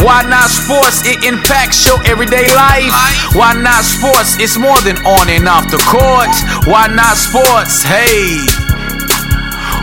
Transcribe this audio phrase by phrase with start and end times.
[0.00, 1.04] Why not sports?
[1.04, 2.92] It impacts your everyday life.
[3.36, 4.40] Why not sports?
[4.40, 6.32] It's more than on and off the court.
[6.64, 7.82] Why not sports?
[7.84, 8.40] Hey.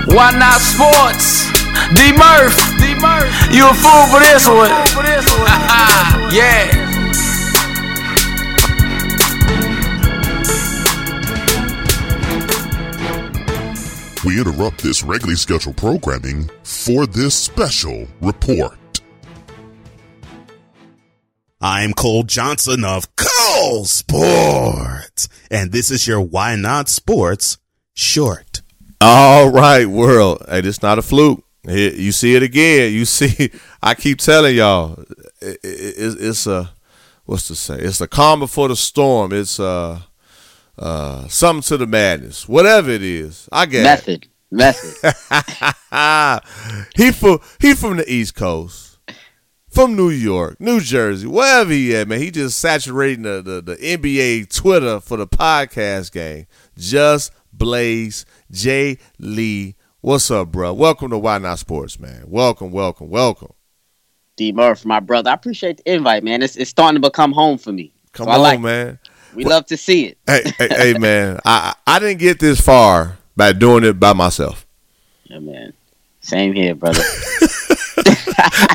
[0.09, 1.45] Why not sports?
[1.94, 2.58] D Murph.
[2.82, 3.30] D Murph.
[3.54, 4.73] You a fool for this one.
[6.34, 6.90] yeah.
[14.26, 18.79] We interrupt this regularly scheduled programming for this special report.
[21.62, 27.57] I'm Cole Johnson of Cole Sports, and this is your Why Not Sports
[27.93, 28.62] short.
[29.02, 30.41] All right, world.
[30.48, 31.43] Hey, it's not a fluke.
[31.65, 32.93] You see it again.
[32.93, 33.52] You see,
[33.84, 35.04] I keep telling y'all,
[35.41, 36.71] it, it, it's a
[37.26, 37.77] what's to say?
[37.77, 39.34] It's the calm before the storm.
[39.34, 39.99] It's uh
[40.77, 42.48] uh something to the madness.
[42.48, 44.27] Whatever it is, I get Method.
[44.49, 44.96] Method.
[46.96, 48.88] he from he from the East Coast,
[49.70, 52.20] from New York, New Jersey, wherever he at, man.
[52.20, 56.48] He just saturating the, the, the NBA Twitter for the podcast game.
[56.77, 59.75] Just Blaze J Lee.
[60.01, 60.73] What's up, bro?
[60.73, 62.23] Welcome to Why Not Sports, man.
[62.27, 63.53] Welcome, welcome, welcome.
[64.38, 65.29] D Murph, my brother.
[65.29, 66.41] I appreciate the invite, man.
[66.41, 67.91] It's it's starting to become home for me.
[68.13, 68.62] Come So on, like it.
[68.62, 69.00] man.
[69.35, 70.17] We love to see it.
[70.25, 71.40] Hey, hey, hey, man.
[71.45, 74.66] I I didn't get this far by doing it by myself.
[75.25, 75.73] Yeah, man.
[76.22, 77.03] Same here, brother.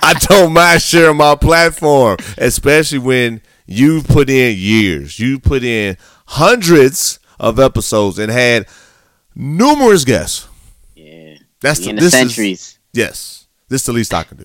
[0.04, 5.18] I don't mind sharing my platform, especially when you put in years.
[5.18, 5.96] You put in
[6.26, 8.66] hundreds of episodes and had
[9.34, 10.46] numerous guests.
[10.94, 11.36] Yeah.
[11.60, 12.60] That's the, in the centuries.
[12.60, 14.44] Is, yes, this is the least I can do.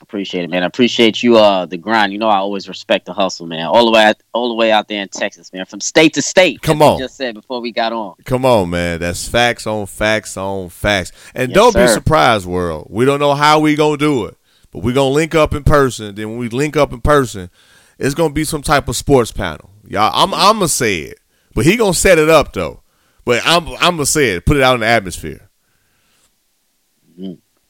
[0.00, 0.62] Appreciate it, man.
[0.62, 2.12] I appreciate you uh the grind.
[2.12, 3.66] You know I always respect the hustle, man.
[3.66, 5.64] All the way out, all the way out there in Texas, man.
[5.64, 6.62] From state to state.
[6.62, 7.00] Come on.
[7.00, 8.14] just said before we got on.
[8.24, 9.00] Come on, man.
[9.00, 11.10] That's facts on facts on facts.
[11.34, 12.86] And Yes, don't be surprised, world.
[12.90, 14.36] We don't know how we gonna do it,
[14.78, 16.14] but we gonna link up in person.
[16.14, 17.50] Then when we link up in person,
[17.98, 19.70] it's gonna be some type of sports panel.
[19.88, 21.18] Y'all, I'm I'm gonna say it,
[21.54, 22.82] but he gonna set it up though.
[23.24, 24.46] But I'm I'm gonna say it.
[24.46, 25.50] Put it out in the atmosphere.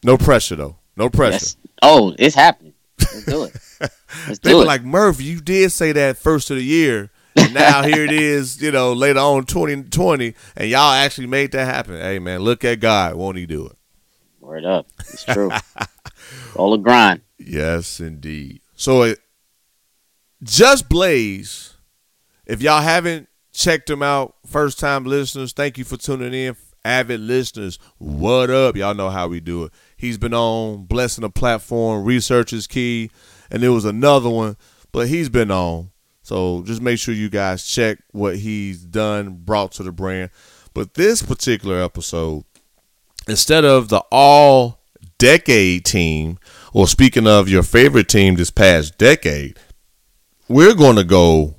[0.03, 0.77] No pressure though.
[0.97, 1.47] No pressure.
[1.83, 2.75] Oh, it's happening.
[3.15, 3.57] Let's do it.
[4.27, 4.67] Let's They do were it.
[4.67, 7.11] like Murphy, you did say that first of the year.
[7.37, 11.65] And now here it is, you know, later on 2020, and y'all actually made that
[11.65, 11.95] happen.
[11.99, 13.77] Hey man, look at God, won't he do it?
[14.41, 14.87] Word up.
[15.01, 15.51] It's true.
[16.59, 17.23] all the grind.
[17.39, 18.61] Yes, indeed.
[18.75, 19.21] So it
[20.43, 21.77] just Blaze,
[22.47, 26.57] if y'all haven't checked him out, first time listeners, thank you for tuning in.
[26.85, 28.77] Avid listeners, what up?
[28.77, 29.73] Y'all know how we do it.
[29.97, 33.11] He's been on Blessing the Platform, Research is Key,
[33.51, 34.57] and there was another one,
[34.93, 35.91] but he's been on.
[36.23, 40.31] So just make sure you guys check what he's done, brought to the brand.
[40.73, 42.45] But this particular episode,
[43.27, 44.78] instead of the all
[45.19, 46.39] decade team,
[46.73, 49.59] or speaking of your favorite team this past decade,
[50.49, 51.57] we're going to go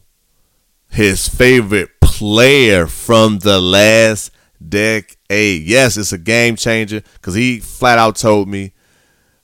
[0.89, 4.31] his favorite player from the last
[4.67, 5.63] decade.
[5.63, 8.73] Yes, it's a game changer because he flat out told me,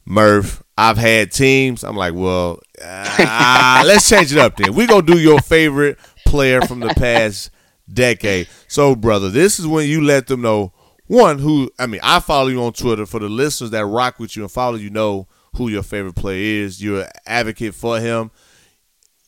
[0.05, 1.83] Murph, I've had teams.
[1.83, 4.73] I'm like, well, ah, let's change it up then.
[4.73, 7.49] We're going to do your favorite player from the past
[7.91, 8.47] decade.
[8.67, 10.73] So, brother, this is when you let them know
[11.07, 14.35] one who I mean, I follow you on Twitter for the listeners that rock with
[14.35, 16.81] you and follow you know who your favorite player is.
[16.83, 18.31] You're an advocate for him.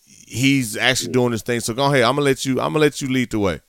[0.05, 1.59] He's actually doing this thing.
[1.61, 2.03] So go ahead.
[2.03, 3.61] I'm gonna let you I'm gonna let you lead the way.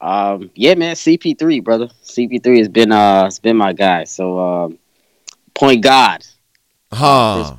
[0.00, 1.88] Um, yeah, man, CP3, brother.
[2.04, 4.04] CP3 has been uh, has been my guy.
[4.04, 4.78] So, um,
[5.54, 6.26] point guard,
[6.92, 7.56] Huh.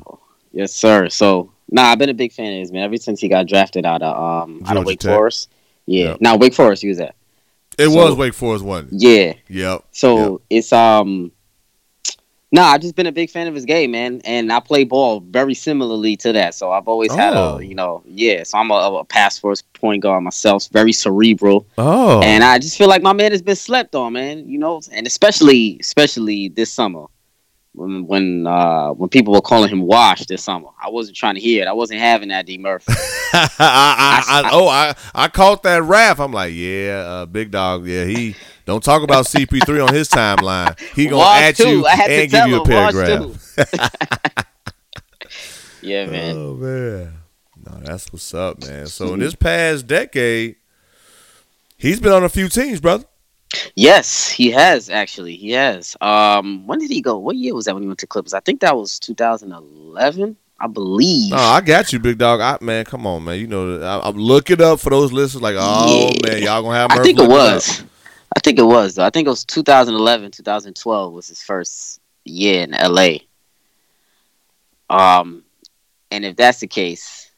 [0.51, 1.09] yes, sir.
[1.09, 3.85] So, nah, I've been a big fan of his man ever since he got drafted
[3.85, 5.15] out of um, out of Wake Tech.
[5.15, 5.49] Forest.
[5.87, 6.21] Yeah, Yep.
[6.21, 7.15] now Wake Forest, he was at.
[7.77, 8.87] It So- was Wake Forest one.
[8.91, 9.83] Yeah, Yep.
[9.91, 11.31] so it's um,
[12.51, 15.19] nah, I've just been a big fan of his game, man, and I play ball
[15.19, 16.55] very similarly to that.
[16.55, 17.57] So I've always had Oh.
[17.57, 18.43] a, you know, yeah.
[18.43, 21.67] So I'm a, a pass first point guard myself, very cerebral.
[21.77, 22.21] Oh.
[22.21, 24.47] And I just feel like my man has been slept on, man.
[24.47, 27.05] You know, and especially especially this summer.
[27.75, 30.69] When when uh when people were calling him washed this summer.
[30.81, 31.67] I wasn't trying to hear it.
[31.67, 32.85] I wasn't having that D Murphy.
[33.33, 36.19] I, I, I, oh, I, I caught that rap.
[36.19, 37.85] I'm like, yeah, uh, big dog.
[37.85, 38.35] Yeah, he
[38.65, 40.79] don't talk about CP3 on his timeline.
[40.95, 43.57] He gonna Wash at you I had to and give you a paragraph.
[45.81, 46.37] yeah, man.
[46.37, 47.13] Oh man,
[47.65, 48.87] no, that's what's up, man.
[48.87, 50.55] So in this past decade,
[51.77, 53.05] He's been on a few teams, brother.
[53.75, 55.35] Yes, he has actually.
[55.35, 55.95] He has.
[56.01, 57.17] Um, when did he go?
[57.17, 58.33] What year was that when he went to Clippers?
[58.33, 61.33] I think that was 2011, I believe.
[61.33, 62.39] Oh, I got you, big dog.
[62.41, 63.39] I, man, come on, man.
[63.39, 65.41] You know, I, I'm looking up for those listeners.
[65.41, 66.29] Like, oh Yeah.
[66.29, 66.91] man, y'all gonna have.
[66.91, 67.53] I think it looking up.
[67.55, 67.83] was.
[68.35, 68.95] I think it was.
[68.95, 69.05] Though.
[69.05, 73.17] I think it was 2011, 2012 was his first year in LA.
[74.89, 75.43] Um,
[76.11, 77.31] and if that's the case,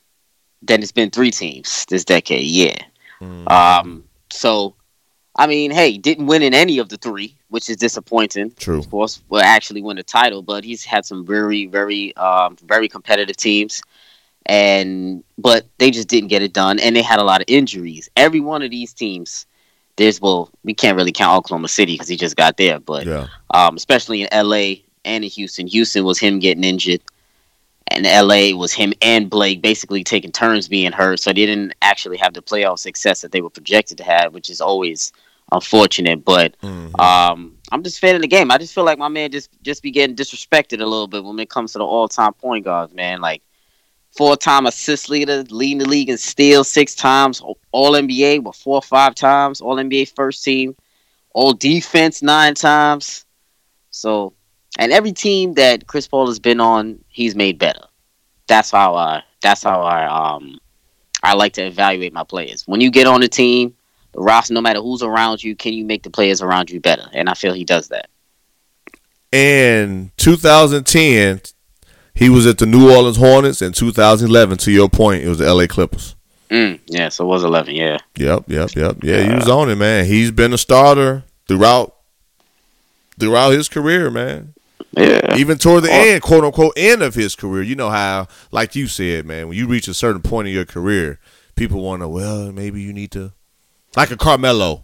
[0.62, 2.46] then it's been three teams this decade.
[2.46, 2.76] Yeah.
[3.22, 3.50] Mm.
[3.52, 4.04] Um.
[4.32, 4.76] So,
[5.38, 8.52] I mean, hey, didn't win in any of the three, which is disappointing.
[8.58, 8.80] True.
[8.80, 12.88] Of course, will actually win the title, but he's had some very, very, um, very
[12.88, 13.84] competitive teams,
[14.48, 18.10] and but they just didn't get it done, and they had a lot of injuries.
[18.16, 19.46] Every one of these teams,
[19.98, 23.28] there's well, we can't really count Oklahoma City because he just got there, but Yeah.
[23.54, 25.68] um, especially in LA and in Houston.
[25.68, 27.02] Houston was him getting injured,
[27.88, 31.20] and LA was him and Blake basically taking turns being hurt.
[31.20, 34.50] So they didn't actually have the playoff success that they were projected to have, which
[34.50, 35.12] is always
[35.52, 36.24] unfortunate.
[36.26, 37.00] But Mhm.
[37.00, 38.52] um, I'm just fan of the game.
[38.52, 41.40] I just feel like my man just just be getting disrespected a little bit when
[41.40, 43.22] it comes to the all time point guards, man.
[43.22, 43.42] Like
[44.16, 47.42] four time assist leader, leading the league in steals six times,
[47.72, 50.76] all NBA, what four or five times, all NBA first team,
[51.34, 53.26] all defense nine times.
[53.92, 54.34] So
[54.80, 57.86] and every team that Chris Paul has been on, he's made better.
[58.48, 60.60] That's how I that's how I um
[61.24, 62.68] I like to evaluate my players.
[62.68, 63.76] When you get on a team,
[64.18, 67.08] roster, no matter who's around you, can you make the players around you better?
[67.14, 68.10] And I feel he does that.
[69.32, 71.42] In 2010,
[72.14, 73.62] he was at the New Orleans Hornets.
[73.62, 76.16] In 2011, to your point, it was the LA Clippers.
[76.50, 77.76] Mm, yeah, so it was eleven.
[77.76, 79.04] Yeah, Yep, yep, yep.
[79.04, 80.06] Yeah, he was on it, man.
[80.06, 81.94] He's been a starter throughout
[83.20, 84.54] throughout his career, man.
[84.92, 87.64] yeah, Even toward the end, quote unquote, end of his career.
[87.64, 90.66] You know how, like you said, man, when you reach a certain point in your
[90.66, 91.20] career,
[91.56, 93.34] people want to, well, maybe you need to,
[93.96, 94.84] like a Carmelo,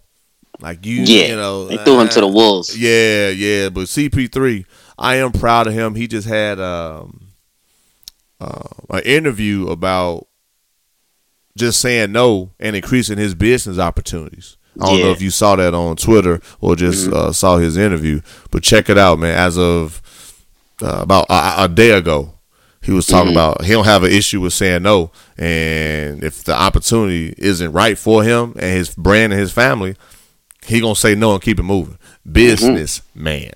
[0.59, 1.25] like you, yeah.
[1.27, 2.77] you know, they threw him to the uh, wolves.
[2.77, 4.65] Yeah, yeah, but CP3,
[4.97, 5.95] I am proud of him.
[5.95, 7.27] He just had um,
[8.39, 10.27] uh, an interview about
[11.57, 14.57] just saying no and increasing his business opportunities.
[14.81, 17.13] I don't know if you saw that on Twitter or just Mhm.
[17.13, 19.37] uh, saw his interview, but check it out, man.
[19.37, 20.01] As of
[20.81, 22.33] uh, about a, a day ago,
[22.81, 23.33] he was talking Mhm.
[23.35, 27.97] about he don't have an issue with saying no, and if the opportunity isn't right
[27.97, 29.95] for him and his brand and his family,
[30.65, 31.97] he gonna say no and keep it moving.
[32.29, 33.53] Business man.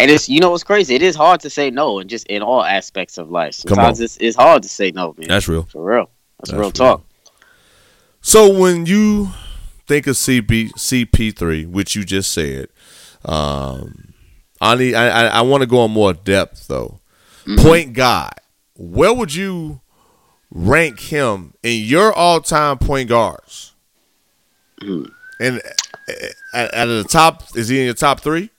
[0.00, 0.94] And it's you know what's crazy?
[0.94, 3.52] It is hard to say no, and just in all aspects of life.
[3.52, 5.28] Sometimes it's, it's hard to say no, man.
[5.28, 5.64] That's real.
[5.64, 6.10] for real.
[6.38, 6.70] That's, That's real real.
[6.72, 7.04] talk.
[8.22, 9.28] So when you
[9.86, 12.68] think of CP CP three, which you just said,
[13.26, 14.14] um,
[14.58, 17.00] I need I I, I want to go on more depth though.
[17.58, 18.34] Point guard,
[18.80, 19.82] where would you
[20.50, 23.74] rank him in your all time point guards?
[24.80, 25.12] Mm.
[25.38, 25.58] And
[26.08, 26.12] uh,
[26.54, 28.50] at, at the top, is he in your top three?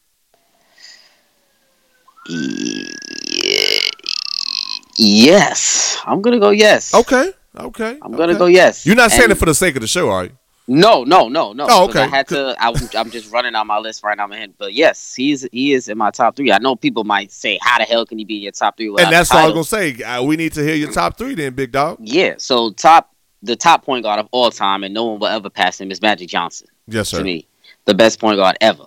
[4.98, 6.52] Yes, I'm gonna go.
[6.52, 6.94] Yes.
[6.94, 7.98] Okay, okay.
[8.02, 8.38] I'm gonna okay.
[8.40, 8.46] go.
[8.46, 8.86] Yes.
[8.86, 10.38] You're not saying And- it for the sake of the show, are you?
[10.74, 11.68] No, no, no, no.
[11.70, 12.00] Oh, okay.
[12.00, 12.56] I had to.
[12.58, 14.54] I, I'm just running on my list right now, head.
[14.58, 16.50] But yes, he's he is in my top three.
[16.50, 18.88] I know people might say, "How the hell can he be in your top three?"
[18.88, 20.02] And that's all I title?" was gonna say.
[20.02, 21.98] Uh, we need to hear your top three, then, big dog.
[22.00, 22.36] Yeah.
[22.38, 23.14] So top,
[23.44, 26.02] the top point guard of all time, and no one will ever pass him is
[26.02, 26.70] Magic Johnson.
[26.88, 27.18] Yes, sir.
[27.18, 27.46] to me,
[27.84, 28.86] the best point guard ever.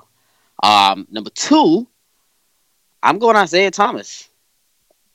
[0.63, 1.87] Um, number two,
[3.03, 4.31] I'm going Isiah Thomas.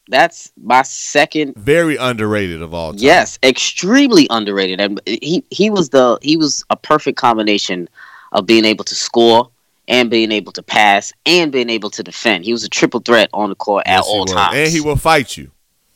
[0.09, 1.55] That's my second.
[1.55, 2.99] Very underrated of all time.
[3.01, 7.87] Yes, extremely underrated, and he he was the he was a perfect combination
[8.31, 9.49] of being able to score
[9.87, 12.45] and being able to pass and being able to defend.
[12.45, 14.55] He was a triple threat on the court at Yes, he all times.
[14.55, 15.51] and he will fight you.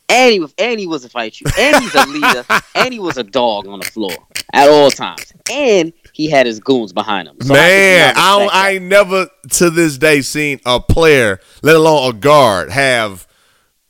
[0.08, 2.44] and he was and he was a fight you, and he's a leader,
[2.76, 4.16] and he was a dog on the floor
[4.52, 7.36] at all times, and he had his goons behind him.
[7.40, 11.74] So I Man, I, don't, I ain't never to this day seen a player, let
[11.74, 13.26] alone a guard, have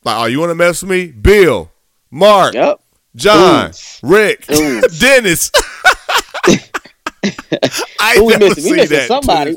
[0.04, 1.06] like, oh, you want to mess with me?
[1.12, 1.70] Bill,
[2.10, 2.80] Mark, Yep.
[3.16, 3.72] John.
[4.02, 4.46] Rick.
[4.98, 5.50] Dennis.
[8.00, 8.70] I Who we never missing?
[8.70, 9.08] We missing that.
[9.08, 9.56] somebody.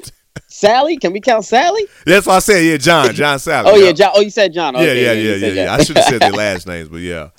[0.49, 0.99] Salley?
[0.99, 1.81] Can we count Salley?
[2.05, 3.63] That's why I said, yeah, John, John Salley.
[3.65, 4.11] Oh yeah, John.
[4.15, 4.73] Oh, you said John.
[4.75, 5.73] yeah, Okay, yeah, yeah, yeah, yeah.
[5.73, 7.29] I should have said their last names, but yeah,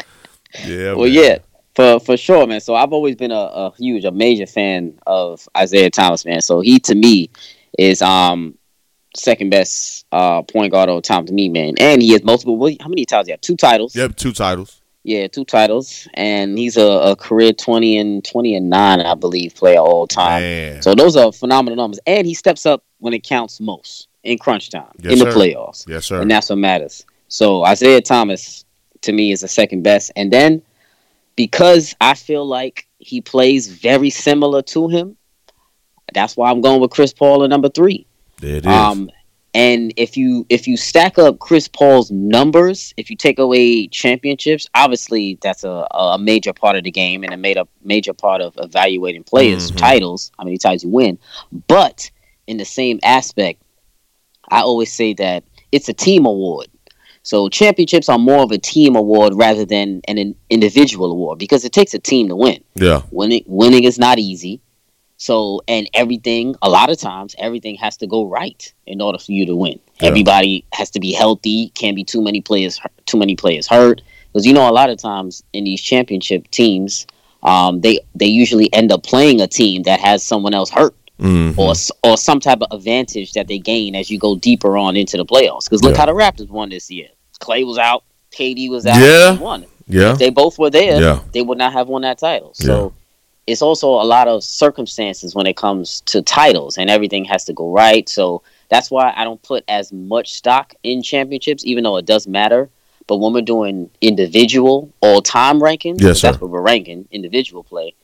[0.66, 0.92] yeah.
[0.92, 1.12] well, man.
[1.12, 1.38] yeah,
[1.74, 2.60] for for sure, man.
[2.60, 6.42] So I've always been a, a huge, a major fan of Isiah Thomas, man.
[6.42, 7.30] So he to me
[7.78, 8.57] is um
[9.16, 11.74] second best uh point guard all time to me, man.
[11.78, 12.56] And he has multiple.
[12.80, 13.26] How many titles?
[13.26, 13.94] He have two titles.
[13.96, 14.80] Yep, two titles.
[15.04, 19.54] Yeah, two titles, and he's a, a career twenty and twenty and nine, I believe,
[19.54, 20.42] player all time.
[20.42, 24.36] Man, So those are phenomenal numbers, and he steps up when it counts most in
[24.38, 25.38] crunch time Yes, in the sir.
[25.38, 25.88] playoffs.
[25.88, 26.20] yes, sir.
[26.20, 27.06] and that's what matters.
[27.28, 28.64] So Isiah Thomas
[29.02, 30.60] to me is the second best, and then
[31.36, 35.16] because I feel like he plays very similar to him.
[36.12, 38.06] That's why I'm going with Chris Paul at number three.
[38.40, 38.72] There it is.
[38.72, 39.10] Um,
[39.54, 44.68] and if you if you stack up Chris Paul's numbers, if you take away championships,
[44.74, 48.40] obviously that's a, a major part of the game and a made up major part
[48.40, 49.76] of evaluating players' Mhm.
[49.78, 51.18] titles, how many times you win.
[51.66, 52.10] But
[52.46, 53.62] in the same aspect,
[54.50, 56.68] I always say that it's a team award.
[57.22, 61.64] So championships are more of a team award rather than an, an individual award because
[61.64, 63.02] it takes a team to win yeah.
[63.10, 64.62] winning winning is not easy
[65.18, 69.32] so and everything a lot of times everything has to go right in order for
[69.32, 70.08] you to win Yeah.
[70.08, 74.00] everybody has to be healthy can't be too many players too many players hurt
[74.32, 77.06] because you know a lot of times in these championship teams
[77.42, 81.58] um, they they usually end up playing a team that has someone else hurt Mhm.
[81.58, 81.74] or
[82.08, 85.24] or some type of advantage that they gain as you go deeper on into the
[85.24, 85.98] playoffs because look Yeah.
[86.00, 87.08] how the Raptors won this year
[87.40, 89.32] Clay was out KD was out Yeah.
[89.32, 90.12] they won Yeah.
[90.12, 91.20] if they both were there Yeah.
[91.32, 92.50] they would not have won that title.
[92.54, 92.92] So
[93.48, 97.52] it's also a lot of circumstances when it comes to titles, and everything has to
[97.52, 98.08] go right.
[98.08, 102.26] So that's why I don't put as much stock in championships, even though it does
[102.28, 102.68] matter.
[103.06, 107.94] But when we're doing individual all time rankings, Yes, that's what we're ranking individual play.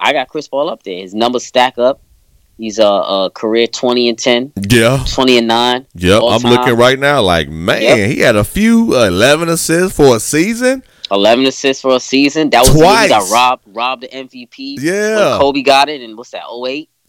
[0.00, 0.98] I got Chris Paul up there.
[1.00, 2.00] His numbers stack up.
[2.58, 5.04] He's a, a career 20 and 10, Yeah.
[5.06, 5.86] 20 and 9.
[5.94, 6.22] Yep.
[6.26, 6.52] I'm time.
[6.52, 8.10] looking right now like, man, Yep.
[8.10, 10.82] he had a few uh, 11 assists for a season.
[11.10, 12.50] 11 assists for a season.
[12.50, 14.76] That was the year he got robbed, robbed the MVP.
[14.80, 15.30] Yeah.
[15.30, 16.88] When Kobe got it, and what's that, 08?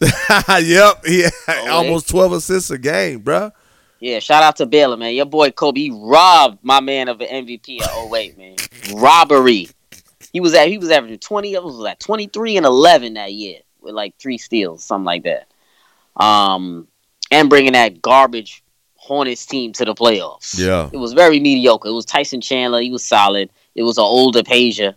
[0.64, 1.04] yep.
[1.04, 3.52] He had Oh, almost 12 assists a game, bruh.
[4.00, 5.14] Yeah, shout out to Baylor, man.
[5.14, 8.56] Your boy Kobe he robbed my man of an MVP at 08, man.
[8.94, 9.68] Robbery.
[10.32, 13.58] He was at he was averaging 20 of was like 23 and 11 that year
[13.80, 15.48] with like three steals, something like that.
[16.22, 16.86] Um
[17.32, 18.62] and bringing that garbage
[18.94, 20.56] Hornets team to the playoffs.
[20.58, 20.90] Yeah.
[20.92, 21.88] It was very mediocre.
[21.88, 23.50] It was Tyson Chandler, he was solid.
[23.78, 24.94] It was an older Pager.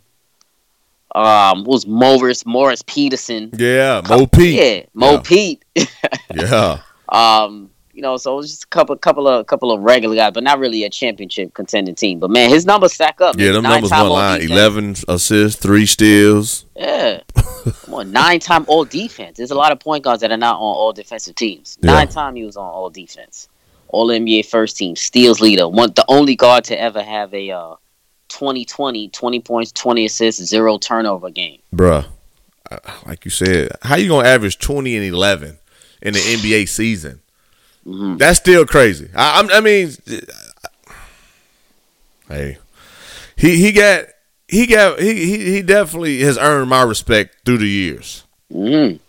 [1.14, 3.52] Um, it was Morris Morris Peterson.
[3.58, 4.02] Yeah.
[4.10, 4.56] Mo Pete.
[4.56, 5.22] Yeah, Mo Yeah.
[5.24, 5.66] Pete.
[6.34, 6.80] Yeah.
[7.10, 10.32] Um, you know, so it was just a couple, couple of, couple of regular guys,
[10.34, 12.20] but not really a championship contending team.
[12.20, 13.36] But man, his numbers stack up.
[13.38, 14.40] Yeah, them Nine numbers one line.
[14.40, 14.52] defense.
[14.52, 16.66] 11 assists, three steals.
[16.78, 19.36] Yeah, come on, nine time all defense.
[19.38, 21.78] There's a lot of point guards that are not on all defensive teams.
[21.82, 21.92] Yeah.
[21.94, 23.50] Nine time he was on all defense,
[23.90, 27.76] all NBA first team, steals leader, one the only guard to ever have a uh,
[28.32, 31.60] 20-20, 20 points, twenty assists, zero turnover game.
[31.74, 32.06] Bruh.
[32.70, 35.58] uh, Like you said, how you going to average 20 and 11
[36.02, 37.22] in the NBA season?
[37.86, 38.18] Mhm.
[38.20, 39.10] That's still crazy.
[39.16, 39.92] I, I'm- I mean,
[42.28, 42.58] hey,
[43.36, 44.06] he he got
[44.48, 48.24] he got he, he he definitely has earned my respect through the years.
[48.54, 49.00] Mm.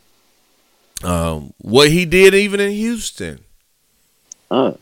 [1.05, 3.41] Um, what he did even in Houston,
[4.51, 4.73] Uh,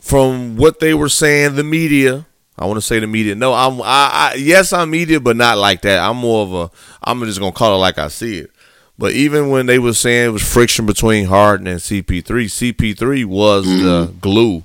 [0.00, 2.26] from what they were saying, the media.
[2.60, 3.34] I want to say the media.
[3.34, 3.80] No, I'm.
[3.80, 5.98] I, I yes, I'm media, but not like that.
[5.98, 6.70] I'm more of a.
[7.02, 8.50] I'm just gonna call it like I see it.
[8.98, 13.64] But even when they were saying it was friction between Harden and CP3, CP3 was
[13.64, 14.18] the mm-hmm.
[14.18, 14.62] glue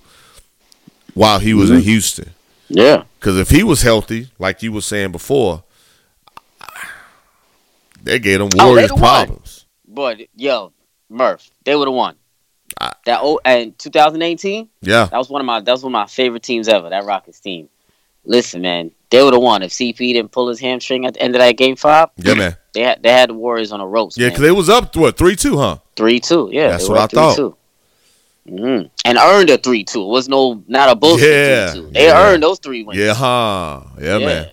[1.14, 1.86] while he was in mm-hmm.
[1.86, 2.32] Houston.
[2.68, 3.06] yeah.
[3.18, 5.64] Because if he was healthy, like you were saying before,
[8.04, 9.00] they gave him Oh, Warriors one.
[9.00, 9.66] problems.
[9.88, 10.74] But yo,
[11.10, 12.18] Murph, they would have won.
[12.80, 15.98] I- that oh, and 2018, Yeah, that was one of my that was one of
[15.98, 16.90] my favorite teams ever.
[16.90, 17.70] That Rockets team.
[18.26, 21.36] Listen, man, they would have won if CP didn't pull his hamstring at the end
[21.36, 22.10] of that game five.
[22.18, 22.58] yeah, man.
[22.74, 24.18] They had they had the Warriors on the ropes.
[24.18, 25.78] Yeah, because they was up what three two, huh?
[25.96, 26.50] three two.
[26.52, 27.38] Yeah, That's what I up thought.
[27.38, 27.56] 3-2.
[28.50, 28.90] Mhm.
[29.06, 30.02] And earned a three two.
[30.04, 31.90] It was no not a bullshit Yeah, three two.
[31.92, 32.22] They yeah.
[32.28, 33.00] earned those three wins.
[33.00, 33.82] Yeah, huh?
[34.00, 34.52] Yeah, man.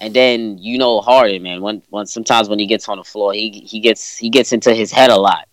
[0.00, 1.60] And then you know Harden, man.
[1.60, 4.74] When, when sometimes when he gets on the floor, he he gets he gets into
[4.74, 5.46] his head a lot.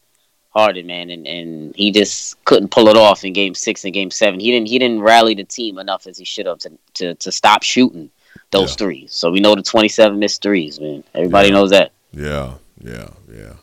[0.55, 4.09] Harden, man, and, and he just couldn't pull it off in Game Six and Game
[4.09, 4.39] Seven.
[4.39, 7.31] He didn't he didn't rally the team enough as he should have to to, to
[7.31, 8.09] stop shooting
[8.51, 8.75] those Yeah.
[8.77, 9.13] threes.
[9.13, 11.03] So we know the twenty seven missed threes, man.
[11.13, 11.53] Everybody Yeah.
[11.53, 11.91] knows that.
[12.13, 13.53] Yeah, yeah, yeah.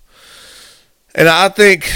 [1.14, 1.90] And I think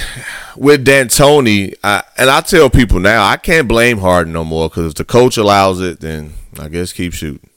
[0.56, 4.86] with D'Antoni, I, and I tell people now, I can't blame Harden no more because
[4.86, 7.48] if the coach allows it, then I guess keep shooting.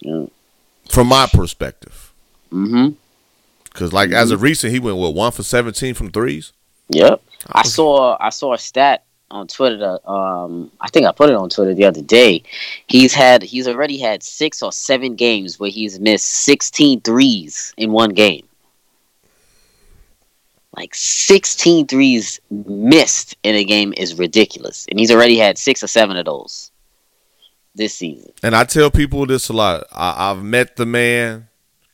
[0.00, 0.26] Yeah.
[0.88, 2.12] From my perspective,
[2.52, 2.94] Mm-hmm.
[3.72, 6.52] Because like as of recent, he went what one for seventeen from threes.
[6.90, 7.22] Yep.
[7.52, 9.78] I saw I saw a stat on Twitter.
[9.78, 12.42] that, Um, I think I put it on Twitter the other day.
[12.88, 17.92] He's had he's already had six or seven games where he's missed 16 threes in
[17.92, 18.46] one game.
[20.76, 25.88] Like 16 threes missed in a game is ridiculous, and he's already had six or
[25.88, 26.70] seven of those
[27.74, 28.32] this season.
[28.42, 29.84] And I tell people this a lot.
[29.92, 31.48] I, I've met the man,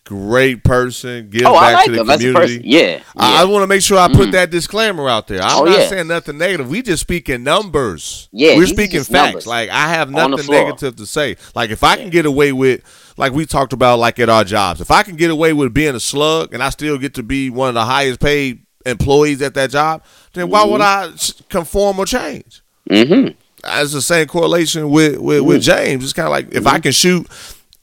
[0.07, 1.29] great person.
[1.29, 2.33] Gives Oh, back like to the him community.
[2.33, 2.63] person.
[2.65, 3.03] Yeah.
[3.17, 5.43] I, I want to make sure I put that disclaimer out there.
[5.43, 5.89] I'm Oh, not yeah.
[5.89, 6.69] saying nothing negative.
[6.71, 8.29] We just speaking numbers.
[8.33, 9.11] Yeah, we're speaking facts.
[9.11, 9.47] numbers.
[9.47, 11.37] Like I have nothing negative to say.
[11.55, 12.83] Like if I can get away with,
[13.19, 15.95] like we talked about, like at our jobs, if I can get away with being
[15.95, 19.55] a slug and I still get to be one of the highest paid employees at
[19.55, 21.11] that job, then why would I
[21.49, 22.63] conform or change?
[22.89, 23.33] Mm-hmm.
[23.63, 26.05] That's the same correlation with with, with James.
[26.05, 26.69] It's kind of like if Mm-hmm.
[26.69, 27.27] I can shoot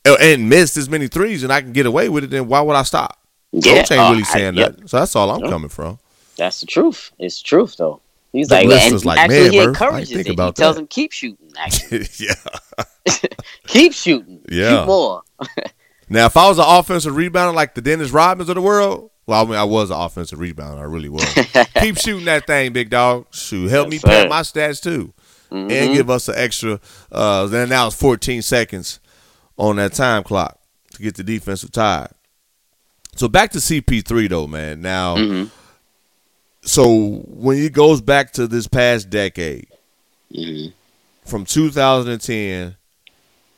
[0.05, 2.75] and missed as many threes and I can get away with it, then why would
[2.75, 3.19] I stop?
[3.51, 4.77] Yeah, Coach ain't uh, really I- saying yep.
[4.77, 4.89] that.
[4.89, 5.50] So that's all I'm Yep.
[5.50, 6.00] coming from.
[6.38, 7.12] That's the truth.
[7.19, 8.01] It's the truth though.
[8.31, 10.25] He's The like, and like, actually man, he encourages it.
[10.25, 10.81] He about tells that.
[10.81, 11.38] him keep shooting.
[12.19, 12.33] Yeah.
[13.67, 14.41] keep shooting.
[14.50, 14.79] Yeah.
[14.81, 15.22] Shoot more.
[16.10, 19.41] Now, if I was an offensive rebounder like the Dennis Rodmans of the world, well,
[19.41, 20.77] I mean, I was an offensive rebounder.
[20.77, 21.24] I really was.
[21.77, 23.25] Keep shooting that thing, big dog.
[23.31, 25.13] Shoot, help me pad my stats too,
[25.50, 25.72] Mhm.
[25.72, 26.79] and give us an extra.
[27.12, 29.00] Uh, then now it's 14 seconds
[29.57, 30.60] on that time clock
[30.93, 32.07] to get the defensive tie.
[33.15, 34.81] So back to CP3 though, man.
[34.81, 35.50] Now, Mhm.
[36.63, 39.67] so when it goes back to this past decade,
[40.31, 40.74] Mhm.
[41.25, 42.75] from 2010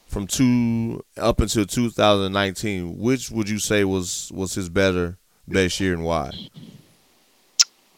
[0.07, 5.93] from two up until 2019 which would you say was was his better best year
[5.93, 6.31] and why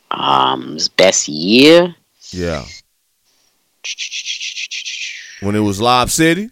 [0.10, 1.96] Um, his best year.
[2.32, 2.66] yeah
[5.42, 6.50] when it was Lob City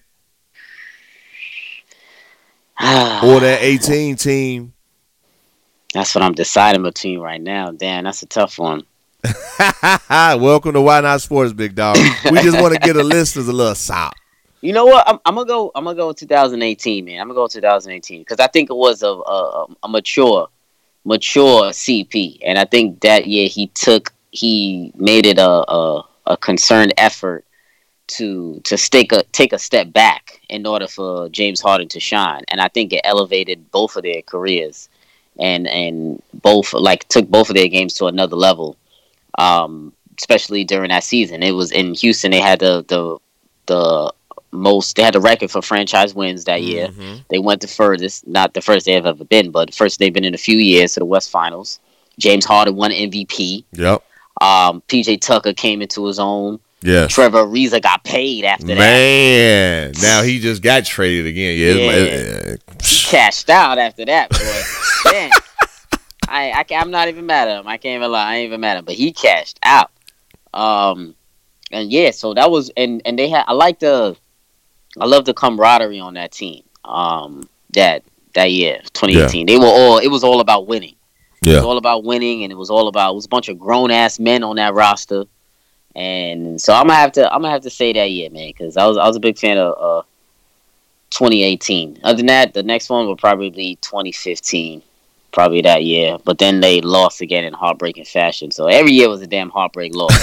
[3.23, 4.71] or that 18 team
[5.91, 7.71] That's what I'm deciding between right now.
[7.71, 8.83] Damn, that's a tough one.
[10.09, 11.97] welcome to Why Not Sports Big Dog
[12.29, 14.13] we just want to get a listeners a little sop
[14.61, 15.03] You know what?
[15.09, 15.71] I'm, I'm gonna go.
[15.73, 17.19] I'm gonna go 2018, man.
[17.19, 20.47] I'm gonna go 2018 because I think it was a, a a mature,
[21.05, 26.37] mature CP, and I think that year he took he made it a a, a
[26.37, 27.45] concerned effort
[28.07, 32.43] to to take a take a step back in order for James Harden to shine,
[32.49, 34.89] and I think it elevated both of their careers,
[35.39, 38.77] and and both like took both of their games to another level.
[39.37, 42.31] Um, especially during that season, it was in Houston.
[42.31, 43.17] They had the the
[43.65, 44.13] the
[44.51, 46.89] most they had the record for franchise wins that year.
[47.29, 50.23] They went the furthest, not the first they've ever been, but the first they've been
[50.23, 51.79] in a few years to the West Finals.
[52.17, 53.65] James Harden won MVP.
[53.73, 54.01] yep
[54.41, 56.59] Um, PJ Tucker came into his own.
[56.85, 58.77] Yeah Trevor Ariza got paid after that.
[58.77, 62.55] man now he just got traded again yeah, Yeah.
[62.83, 65.11] He cashed out after that, boy.
[65.11, 65.31] Man,
[66.27, 67.67] I, I I'm not even mad at him.
[67.67, 68.31] I can't even lie.
[68.31, 69.91] I ain't even mad at him, but he cashed out.
[70.53, 71.15] Um,
[71.71, 73.45] and yeah, so that was and and they had.
[73.47, 74.15] I like the,
[74.99, 76.63] I love the camaraderie on that team.
[76.83, 79.97] Um, that that year, 2018, they were all.
[79.97, 80.95] It was all about winning.
[81.41, 81.53] Yeah.
[81.53, 83.11] It was all about winning, and it was all about.
[83.11, 85.25] It was a bunch of grown ass men on that roster,
[85.95, 87.31] and so I'm gonna have to.
[87.31, 89.37] I'm gonna have to say that year, man, because I was I was a big
[89.37, 90.03] fan of uh,
[91.11, 92.01] 2018.
[92.03, 94.81] Other than that, the next one would probably be 2015,
[95.31, 96.17] probably that year.
[96.23, 98.51] But then they lost again in heartbreaking fashion.
[98.51, 100.13] So every year was a damn heartbreak loss.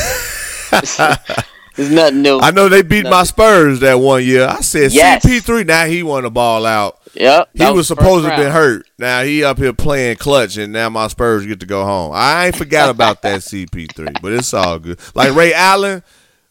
[1.77, 2.39] There's nothing new.
[2.41, 4.47] I know they beat my Spurs that one year.
[4.47, 5.25] I said Yes.
[5.25, 5.67] CP3.
[5.67, 6.99] Now he want to ball out.
[7.15, 8.87] Yep, He that was, supposed to have been hurt.
[8.99, 12.13] Now he up here playing clutch, and now my Spurs get to go home.
[12.15, 14.99] I ain't forgot about that CP3, but it's all good.
[15.15, 16.03] Like Ray Allen.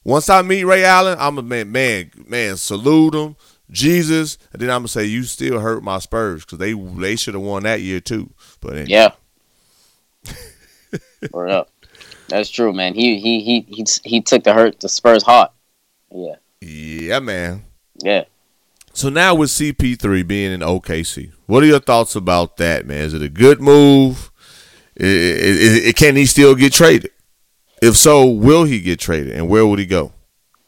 [0.04, 2.58] Once I meet Ray Allen, I'm a man, man, man.
[2.58, 3.36] Salute him,
[3.72, 7.34] Jesus, and then I'm gonna say you still hurt my Spurs because they they should
[7.34, 8.30] have won that year too.
[8.62, 8.90] But anyway.
[8.90, 9.12] Yeah.
[11.32, 11.71] Word up.
[12.32, 12.94] That's true, man.
[12.94, 15.50] He he he he he took the hurt the Spurs hard.
[16.14, 16.36] Yeah.
[16.62, 17.64] yeah, man.
[18.04, 18.24] Yeah.
[18.94, 23.02] So now with CP3 being in OKC, what are your thoughts about that, man?
[23.02, 24.32] Is it a good move?
[25.00, 27.12] I- I- I- can he still get traded?
[27.82, 30.12] If so, will he get traded, and where would he go?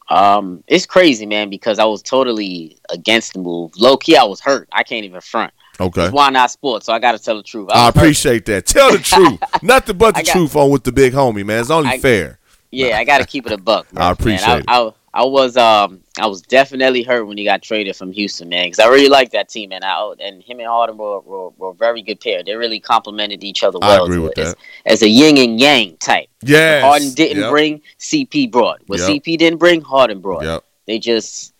[0.08, 3.72] Um, it's crazy, man, because I was totally against the move.
[3.76, 4.68] Low key, I was hurt.
[4.72, 5.52] I can't even front.
[5.80, 6.86] Okay, It's why not sports?
[6.86, 7.68] So I got to tell the truth.
[7.72, 7.96] I hurt.
[7.96, 8.66] appreciate that.
[8.66, 11.60] Tell the truth, nothing but the got- truth on with the big homie, man.
[11.60, 12.38] It's only I- fair.
[12.70, 13.86] Yeah, I got to keep it a buck.
[13.96, 14.58] I appreciate man.
[14.60, 14.64] it.
[14.68, 18.48] I, I, I was um I was definitely hurt when he got traded from Houston,
[18.48, 21.50] man, because I really like that team, and I and him and Harden were, were,
[21.50, 22.42] were a very good pair.
[22.42, 24.02] They really complemented each other well.
[24.02, 24.58] I agree with as, that.
[24.86, 26.26] as a yin and yang type.
[26.42, 26.80] Yeah.
[26.80, 27.50] Harden didn't Yep.
[27.50, 28.80] bring, CP brought.
[28.88, 29.08] What Yep.
[29.22, 30.42] CP didn't bring, Harden brought.
[30.42, 30.64] Yep.
[30.86, 31.54] They just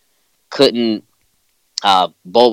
[0.49, 1.05] couldn't.
[1.85, 2.09] Uh.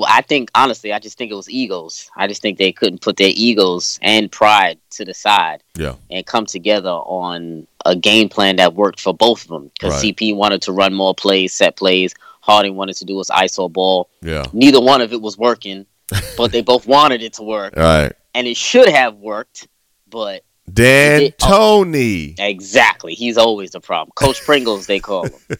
[0.07, 2.09] I think honestly, I just think it was egos.
[2.15, 5.95] I just think they couldn't put their egos and pride to the side Yeah.
[6.11, 9.71] and come together on a game plan that worked for both of them.
[9.73, 10.15] Because Right.
[10.15, 12.13] CP wanted to run more plays, set plays.
[12.41, 14.09] Harden wanted to do his ISO ball.
[14.21, 14.45] Yeah.
[14.53, 15.85] Neither one of it was working,
[16.37, 18.11] but they both wanted it to work, right.
[18.35, 19.67] and it should have worked.
[20.09, 21.83] But Dan It- oh.
[21.83, 22.35] Tony.
[22.37, 24.11] exactly, he's always the problem.
[24.15, 25.33] Coach Pringles, they call him.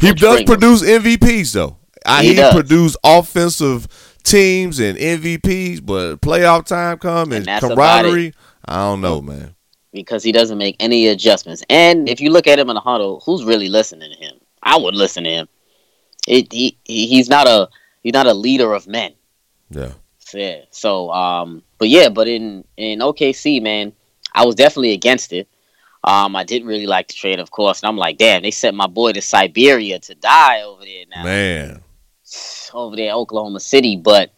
[0.00, 0.82] He Coach does Pringles.
[0.82, 1.76] produce MVPs though.
[2.04, 3.88] I, He he produced offensive
[4.22, 8.34] teams and MVPs, but playoff time come and, And camaraderie.
[8.64, 9.54] I don't know, man.
[9.92, 11.62] because he doesn't make any adjustments.
[11.68, 14.34] And if you look at him in the huddle, who's really listening to him?
[14.62, 15.48] I would listen to him.
[16.26, 17.68] It, he, he he's not a
[18.02, 19.12] he's not a leader of men.
[19.70, 19.92] Yeah.
[20.18, 20.62] So, yeah.
[20.70, 23.92] So um, but yeah, but in in OKC, man,
[24.34, 25.48] I was definitely against it.
[26.02, 28.76] Um, I didn't really like the trade, of course, and I'm like, damn, they sent
[28.76, 31.24] my boy to Siberia to die over there now.
[31.24, 31.83] Man.
[32.74, 33.96] Over there in Oklahoma City.
[33.96, 34.30] But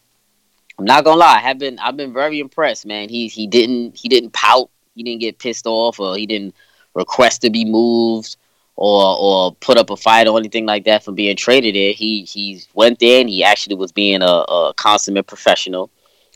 [0.79, 3.09] I'm not gonna lie, I have been I've been very impressed, man.
[3.09, 6.55] He he didn't he didn't pout, he didn't get pissed off, or he didn't
[6.95, 8.37] request to be moved
[8.77, 11.93] or or put up a fight or anything like that for being traded there.
[11.93, 15.91] He he went there and he actually was being a, a consummate professional.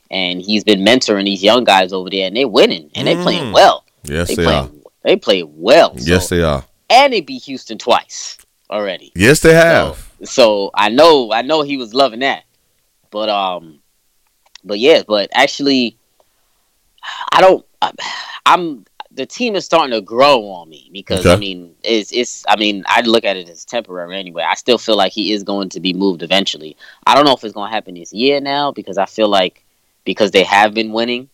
[0.09, 3.45] And he's been mentoring these young guys over there, and they're winning, and they're playing
[3.45, 3.53] Mm.
[3.53, 3.85] well.
[4.03, 4.69] Yes, They they play, are.
[5.03, 5.93] they play well.
[5.95, 6.65] Yes, so, they are.
[6.89, 8.37] and they beat Houston twice
[8.69, 9.13] already.
[9.15, 9.95] Yes, they have.
[9.95, 10.03] So
[10.73, 12.43] I know I know he was loving that.
[13.09, 13.79] But um
[14.63, 15.97] but yeah, but actually
[17.31, 17.91] I don't I,
[18.45, 22.55] I'm the team is starting to grow on me because I mean it's it's I
[22.55, 24.43] mean I look at it as temporary anyway.
[24.43, 26.77] I still feel like he is going to be moved eventually.
[27.05, 29.63] I don't know if it's going to happen this year now because I feel like
[30.05, 31.29] because they have been winning,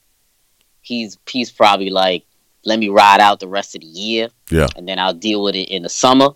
[0.81, 2.25] he's he's probably like
[2.65, 4.67] let me ride out the rest of the year Yeah.
[4.75, 6.29] and then I'll deal with it in the summer.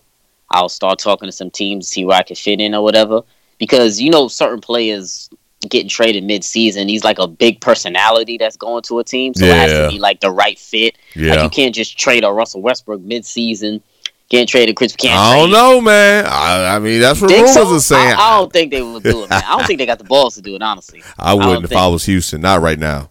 [0.52, 3.22] I'll start talking to some teams, to see where I can fit in or whatever.
[3.58, 5.30] Because you know, certain players
[5.68, 9.54] getting traded mid-season, he's like a big personality that's going to a team, so it
[9.54, 10.96] has to be like the right fit.
[11.14, 11.42] Like Yeah.
[11.44, 13.82] you can't just trade a Russell Westbrook mid-season.
[14.28, 14.96] Can't trade a Chris.
[14.96, 16.24] Can't I don't trade- know, man.
[16.26, 17.76] I, I mean, that's what rumors so?
[17.76, 18.14] are saying.
[18.16, 19.42] I, I don't think they would do it, man.
[19.46, 21.02] I don't think they got the balls to do it, honestly.
[21.18, 22.40] I wouldn't don't if think- I was Houston.
[22.40, 23.10] Not right now.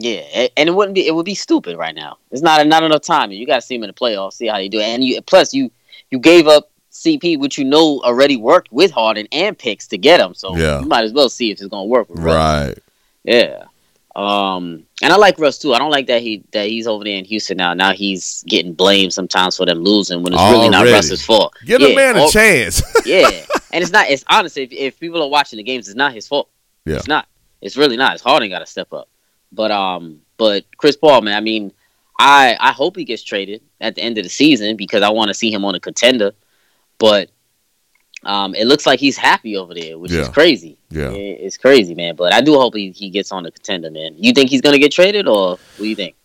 [0.00, 0.20] Yeah,
[0.56, 1.06] and it wouldn't be.
[1.06, 2.18] It would be stupid right now.
[2.30, 3.32] It's not not enough time.
[3.32, 4.78] You got to see him in the playoffs, see how you do.
[4.78, 4.84] it.
[4.84, 5.72] And you plus you
[6.10, 10.20] you gave up CP, which you know already worked with Harden and picks to get
[10.20, 10.34] him.
[10.34, 10.80] So Yeah.
[10.80, 12.34] you might as well see if it's gonna work with Russ.
[12.34, 12.78] Right.
[13.24, 13.64] Yeah.
[14.16, 15.74] Um, and I like Russ too.
[15.74, 17.72] I don't like that he that he's over there in Houston now.
[17.74, 21.54] Now he's getting blamed sometimes for them losing when it's really not Russ's fault.
[21.64, 22.82] Give yeah, the man a chance.
[23.06, 23.28] yeah,
[23.72, 24.10] and it's not.
[24.10, 26.48] It's honestly, if, if people are watching the games, it's not his fault.
[26.84, 26.96] Yeah.
[26.96, 27.28] It's not.
[27.60, 28.14] It's really not.
[28.14, 29.08] It's Harden got to step up.
[29.52, 31.72] But um, but Chris Paul, man, I mean,
[32.18, 35.28] I I hope he gets traded at the end of the season because I want
[35.28, 36.32] to see him on a contender.
[36.98, 37.30] But
[38.24, 40.76] um, it looks like he's happy over there, which is crazy.
[40.90, 41.10] Yeah.
[41.10, 42.16] It's crazy, man.
[42.16, 44.14] But I do hope he, he gets on the contender, man.
[44.16, 46.16] You think he's gonna get traded, or what do you think?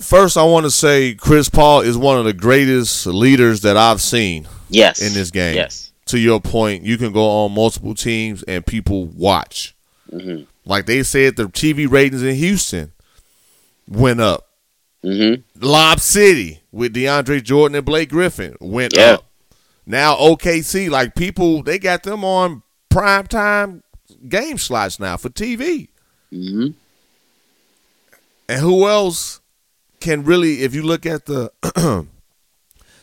[0.00, 4.00] First, I want to say Chris Paul is one of the greatest leaders that I've
[4.00, 4.46] seen.
[4.68, 5.00] Yes.
[5.02, 5.54] In this game.
[5.56, 5.92] Yes.
[6.06, 9.74] To your point, you can go on multiple teams and people watch.
[10.12, 10.46] Mhm.
[10.64, 12.92] Like they said, the TV ratings in Houston
[13.88, 14.46] went up.
[15.04, 15.42] Mhm.
[15.60, 19.14] Lob City with DeAndre Jordan and Blake Griffin went Yeah.
[19.14, 19.26] up.
[19.86, 23.82] Now OKC, like people, they got them on prime time
[24.28, 25.88] game slots now for TV.
[26.32, 26.74] Mhm.
[28.48, 29.40] And who else
[30.00, 31.50] can really, if you look at the,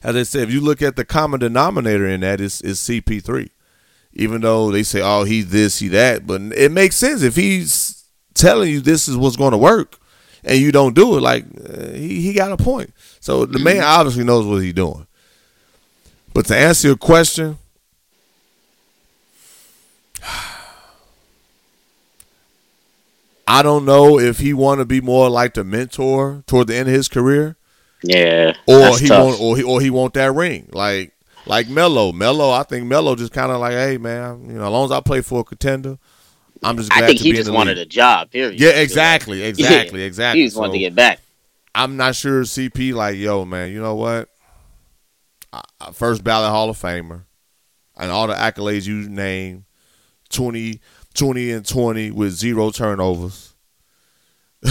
[0.03, 3.49] as I said, if you look at the common denominator in that is is CP3.
[4.13, 8.05] Even though they say, oh, he's this, he that, but it makes sense if he's
[8.33, 9.97] telling you this is what's going to work,
[10.43, 11.21] and you don't do it.
[11.21, 12.93] Like uh, he he got a point.
[13.19, 15.05] So the man obviously knows what he's doing.
[16.33, 17.57] But to answer your question,
[23.47, 26.89] I don't know if he want to be more like the mentor toward the end
[26.89, 27.55] of his career,
[28.03, 28.53] Yeah.
[28.67, 29.25] or he tough.
[29.25, 31.13] want, or he, or he want that ring, like
[31.45, 32.11] like Melo.
[32.11, 34.91] Melo, I think Melo just kind of like, hey man, you know, as long as
[34.91, 35.97] I play for a contender,
[36.63, 37.87] I'm just glad I think to he just wanted league.
[37.87, 38.31] a job.
[38.31, 38.59] Period.
[38.59, 40.07] Yeah, exactly, exactly, Yeah.
[40.07, 40.41] exactly.
[40.41, 41.19] He just wanted to get back.
[41.75, 44.29] I'm not sure CP like, yo, man, you know what?
[45.93, 47.23] First ballot Hall of Famer,
[47.95, 49.65] and all the accolades you name,
[50.29, 50.81] 20,
[51.13, 53.53] 20 and 20 with zero turnovers.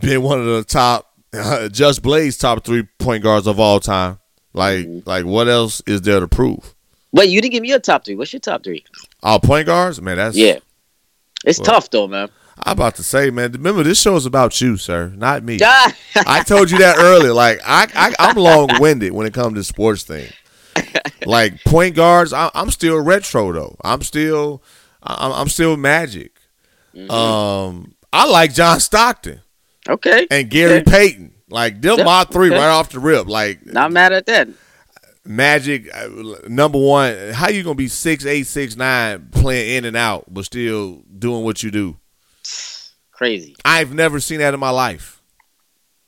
[0.00, 1.12] Been one of the top,
[1.72, 4.18] Just Blaze top three point guards of all time.
[4.52, 5.08] Like, mm-hmm.
[5.08, 6.74] like what else is there to prove?
[7.16, 8.14] Wait, you didn't give me your top three.
[8.14, 8.84] What's your top three?
[9.22, 10.58] Our point guards, man, that's Yeah.
[11.44, 12.28] It's Well- tough though, man.
[12.64, 13.52] I'm about to say, man.
[13.52, 15.58] Remember, this show is about you, sir, not me.
[16.16, 17.32] I told you that earlier.
[17.34, 20.28] Like I, I I'm long winded when it comes to sports thing.
[21.26, 23.76] Like point guards, I, I'm still retro though.
[23.84, 24.62] I'm still,
[25.02, 26.32] I'm, I'm still magic.
[26.94, 27.10] Mm-hmm.
[27.10, 29.40] Um, I like John Stockton
[29.88, 30.26] okay.
[30.30, 30.90] and Gary Okay.
[30.90, 31.32] Payton.
[31.50, 32.56] Like them, Yeah, my three okay.
[32.58, 33.26] right off the rip.
[33.28, 34.48] Like Not mad at that.
[35.26, 36.08] Magic, uh,
[36.48, 37.32] number one.
[37.32, 41.44] How you gonna be six eight six nine playing in and out, but still doing
[41.44, 41.96] what you do?
[43.12, 43.56] Crazy.
[43.64, 45.22] I've never seen that in my life.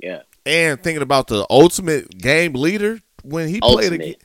[0.01, 0.23] Yeah.
[0.47, 4.03] and thinking about the ultimate game leader when he played Ultimate.
[4.03, 4.17] ag-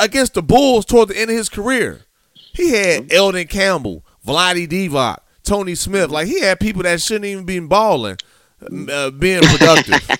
[0.00, 2.00] against the Bulls toward the end of his career.
[2.34, 6.10] He had Elden Campbell, Vlade Divac, Tony Smith.
[6.10, 8.16] Like he had people that shouldn't even be balling,
[8.90, 10.10] uh, being productive.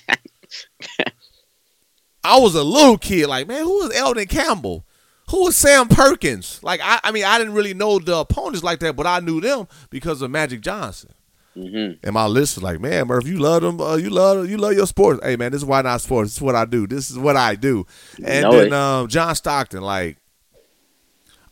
[2.31, 4.85] I was a little kid, like man, who was Elden Campbell?
[5.29, 6.61] Who was Sam Perkins?
[6.63, 9.41] Like I, I mean, I didn't really know the opponents like that, but I knew
[9.41, 11.11] them because of Magic Johnson.
[11.57, 11.99] Mm-hmm.
[12.01, 13.81] And my list was like, man, Murph, you love them.
[13.81, 15.19] Uh, you love you love your sports.
[15.21, 16.29] Hey, man, this is why not sports.
[16.29, 16.87] This is what I do.
[16.87, 17.85] This is what I do.
[18.23, 20.17] And then um, John Stockton, like,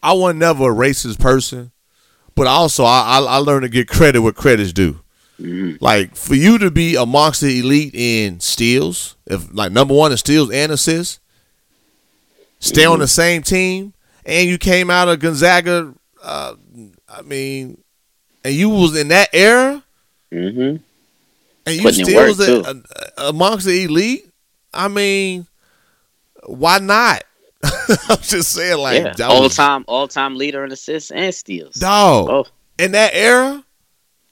[0.01, 1.73] I was never a racist person,
[2.35, 5.01] but also I, I, I learned to get credit where credit's due.
[5.39, 5.84] Mm-hmm.
[5.84, 10.17] Like for you to be amongst the elite in steals, if like number one in
[10.17, 11.19] steals and assists,
[12.60, 12.91] stay Mm-hmm.
[12.93, 13.93] on the same team,
[14.25, 15.93] and you came out of Gonzaga.
[16.21, 16.56] Uh,
[17.08, 17.82] I mean,
[18.43, 19.84] and you was in that era
[20.32, 20.60] Mm-hmm.
[21.65, 22.84] and you Putting in still work, was a,
[23.17, 24.30] a, amongst the elite.
[24.73, 25.47] I mean,
[26.45, 27.23] why not?
[28.10, 29.13] I'm just saying, like, yeah.
[29.13, 31.75] that all time, all time leader in assists and steals.
[31.75, 32.45] dog Oh,
[32.78, 33.63] in that era,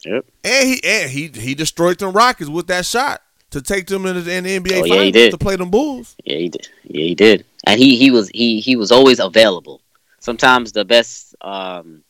[0.05, 0.25] yep.
[0.43, 4.23] and he and he he destroyed them Rockets with that shot to take them in
[4.23, 5.31] the, in the NBA Oh, yeah, he finals did.
[5.31, 6.15] to play them Bulls.
[6.25, 6.67] Yeah, he did.
[6.83, 7.45] Yeah, he did.
[7.65, 9.81] And he he was he he was always available.
[10.19, 11.35] Sometimes the best.
[11.41, 12.03] um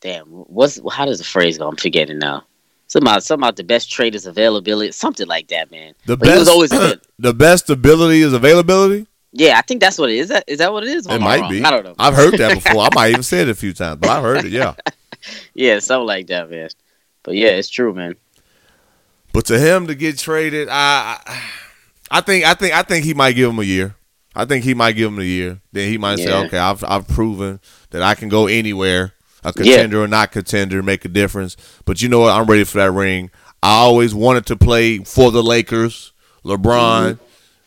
[0.00, 1.68] Damn, what's how does the phrase go?
[1.68, 2.44] I'm forgetting now.
[2.86, 5.94] Something about, something about the best traders availability, something like that, man.
[6.06, 6.70] The But best, he was always
[7.18, 9.06] the best ability is availability.
[9.32, 10.22] Yeah, I think that's what it is.
[10.22, 11.06] Is that is that what it is?
[11.06, 11.50] It might wrong?
[11.50, 11.62] be.
[11.64, 11.94] I don't know.
[11.98, 12.82] I've heard that before.
[12.82, 14.52] I might even say it a few times, but I've heard it.
[14.52, 14.74] Yeah.
[15.54, 16.68] yeah, something like that, man.
[17.22, 18.16] But yeah, it's true, man.
[19.32, 21.20] But to him to get traded, I,
[22.10, 23.94] I think I think I think he might give him a year.
[24.34, 25.60] I think he might give him a year.
[25.72, 29.12] Then he might say, "Okay, I've I've proven that I can go anywhere,
[29.44, 32.34] a contender or not contender, make a difference." But you know what?
[32.34, 33.30] I'm ready for that ring.
[33.62, 36.12] I always wanted to play for the Lakers.
[36.44, 37.24] LeBron, mm-hmm.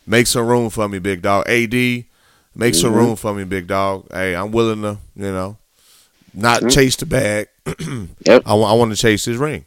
[0.10, 1.48] make some room for me, big dog.
[1.48, 2.96] AD, make some mm-hmm.
[2.96, 4.08] room for me, big dog.
[4.12, 5.58] Hey, I'm willing to, you know,
[6.34, 6.70] not mm-hmm.
[6.70, 7.48] chase the bag.
[8.26, 8.44] Yep.
[8.46, 9.66] I want I want to chase his ring.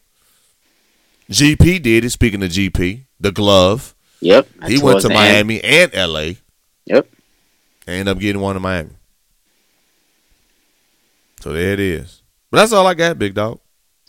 [1.30, 2.10] GP did it.
[2.10, 4.48] Speaking of GP, the glove, Yep.
[4.66, 5.48] he went to the end.
[5.48, 6.32] Miami and LA.
[6.86, 7.08] Yep.
[7.86, 8.90] and ended up getting one in Miami.
[11.40, 12.22] So there it is.
[12.50, 13.60] But that's all I got, big dog.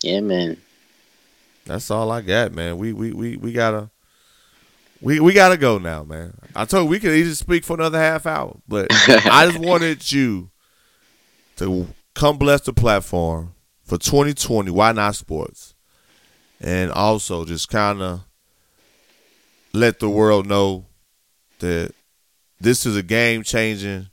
[0.02, 0.58] Yeah, man.
[1.66, 2.78] That's all I got, man.
[2.78, 3.90] We we we we gotta
[5.02, 6.34] we we gotta go now, man.
[6.56, 10.12] I told you we could easily speak for another half hour, but I just wanted
[10.12, 10.52] you
[11.58, 14.72] to come bless the platform for 2020.
[14.72, 15.76] Why not sports?
[16.60, 18.22] And also just kind of
[19.74, 20.86] let the world know
[21.60, 21.92] that
[22.60, 24.08] this is a game changing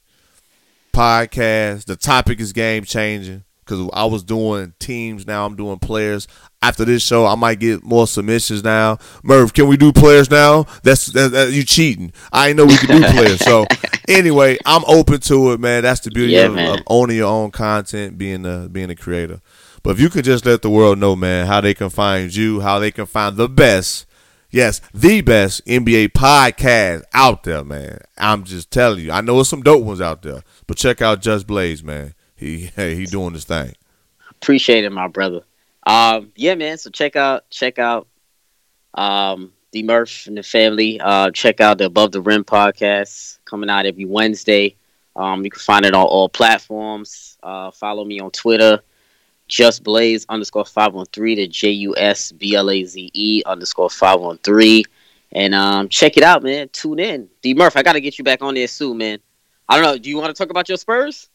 [0.92, 1.84] podcast.
[1.86, 5.26] The topic is game changing because I was doing teams.
[5.26, 6.26] Now I'm doing players.
[6.60, 8.98] After this show, I might get more submissions now.
[9.22, 10.66] Murph, can we do players now?
[10.82, 12.12] That's that, that- you cheating.
[12.32, 13.40] I didn't know we could do players.
[13.40, 13.66] So
[14.12, 15.82] anyway, I'm open to it, man.
[15.82, 19.40] That's the beauty Yeah, of, of owning your own content, being a being a creator.
[19.82, 22.60] But if you could just let the world know, man, how they can find you,
[22.60, 24.06] how they can find the best,
[24.50, 27.98] yes, the best NBA podcast out there, man.
[28.16, 29.10] I'm just telling you.
[29.12, 32.14] I know there's some dope ones out there, but check out Just Blaze, man.
[32.36, 33.74] He hey, he doing his thing.
[34.30, 35.40] Appreciate it, my brother.
[35.86, 36.78] Um, yeah, man.
[36.78, 38.06] So check out check out
[38.94, 41.00] um the Murph and the family.
[41.00, 44.76] Uh, check out the Above the Rim podcast coming out every Wednesday.
[45.16, 47.36] Um, you can find it on all platforms.
[47.42, 48.80] Uh, follow me on Twitter,
[49.48, 53.42] just blaze underscore five one three to J U S B L A Z E
[53.44, 54.84] underscore five one three.
[55.32, 56.68] And um, check it out, man.
[56.68, 57.28] Tune in.
[57.42, 59.18] D Murph, I gotta get you back on there soon, man.
[59.68, 59.98] I don't know.
[59.98, 61.28] Do you want to talk about your Spurs?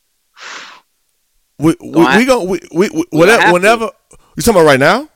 [1.60, 1.92] We we,
[2.26, 3.90] Gonna we we, we, we whatever whenever
[4.36, 5.10] you talking about right now?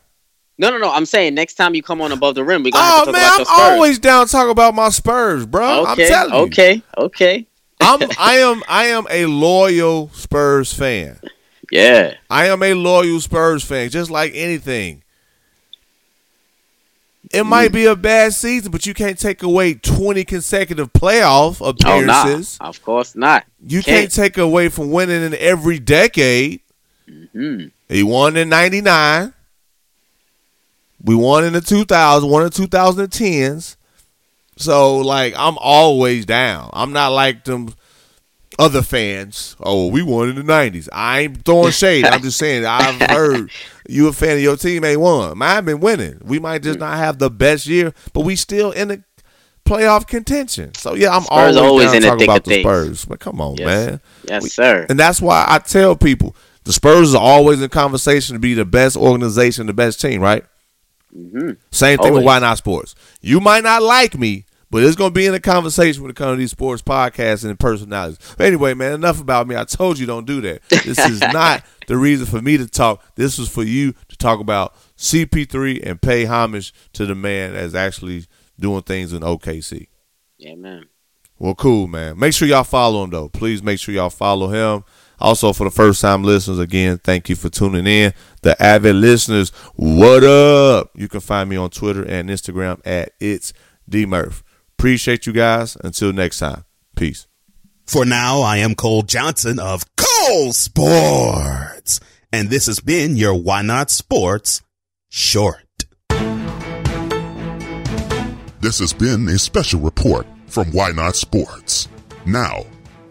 [0.62, 0.92] No, no, no.
[0.92, 3.12] I'm saying next time you come on above the rim, we're gonna have Oh to
[3.12, 5.86] talk man, about I'm always down to talk about my Spurs, bro.
[5.86, 6.40] I'm okay, telling you.
[6.42, 7.48] okay, okay.
[7.82, 11.20] I'm I am I am a loyal Spurs fan.
[11.72, 15.02] Yeah, I am a loyal Spurs fan, just like anything.
[17.34, 17.48] It Mm.
[17.48, 22.24] might be a bad season, but you can't take away 20 consecutive playoff oh nah,
[22.24, 22.58] appearances.
[22.60, 23.46] of course not.
[23.66, 24.02] You Can't.
[24.02, 26.60] can't take away from winning in every decade.
[27.32, 27.66] Hmm.
[27.88, 29.34] He won in 99.
[31.04, 33.76] We won in the 2000s, won in the 2010s.
[34.58, 36.70] So, like, I'm always down.
[36.74, 37.74] I'm not like them
[38.60, 39.56] other fans.
[39.60, 40.88] Oh, we won in the 90s.
[40.92, 42.06] I ain't throwing shade.
[42.06, 43.50] I'm just saying, I've heard
[43.90, 45.38] you a fan of your team ain't won.
[45.38, 46.20] Mine been winning.
[46.24, 49.04] We might just not have the best year, but we still in the
[49.66, 50.76] playoff contention.
[50.76, 52.64] So, yeah, I'm Spurs always, always in the thick about of the things.
[52.66, 53.06] Spurs.
[53.06, 53.66] But come on, Yes.
[53.66, 54.02] man.
[54.28, 54.86] Yes, We- sir.
[54.90, 56.36] And that's why I tell people
[56.66, 60.44] the Spurs are always in conversation to be the best organization, the best team, right?
[61.18, 61.58] Mhm.
[61.72, 62.96] Same thing with Why Not Sports.
[63.22, 66.32] You might not like me, But it's gonna be in the conversation when it comes
[66.36, 68.18] to these sports podcasts and personalities.
[68.38, 69.58] But anyway, man, enough about me.
[69.58, 70.62] I told you don't do that.
[70.70, 73.04] This is not the reason for me to talk.
[73.16, 77.76] This was for you to talk about CP3 and pay homage to the man that's
[77.76, 79.88] actually doing things in OKC.
[80.38, 80.86] Yeah, man.
[81.38, 82.18] Well, cool, man.
[82.18, 83.28] Make sure y'all follow him though.
[83.28, 84.86] Please make sure y'all follow him.
[85.22, 88.14] Also, for the first time listeners, again, thank you for tuning in.
[88.42, 90.92] The avid listeners, what up?
[90.96, 93.54] You can find me on Twitter and Instagram at it's
[93.90, 94.42] dmurph.
[94.78, 95.78] Appreciate you guys.
[95.84, 97.28] Until next time, peace.
[97.86, 102.00] For now, I am Cole Johnson of Cole Sports,
[102.32, 104.62] and this has been your Why Not Sports
[105.10, 105.58] Short.
[108.62, 111.88] This has been a special report from Why Not Sports.
[112.26, 112.64] Now,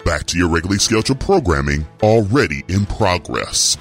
[0.05, 3.77] back to your regularly scheduled programming already in progress.